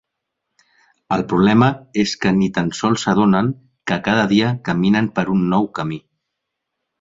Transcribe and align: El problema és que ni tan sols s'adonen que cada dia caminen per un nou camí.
El 1.17 1.25
problema 1.33 1.67
és 2.03 2.13
que 2.23 2.31
ni 2.37 2.47
tan 2.55 2.71
sols 2.77 3.03
s'adonen 3.07 3.51
que 3.93 3.99
cada 4.09 4.25
dia 4.33 4.49
caminen 4.71 5.11
per 5.21 5.27
un 5.37 5.47
nou 5.53 5.69
camí. 5.81 6.01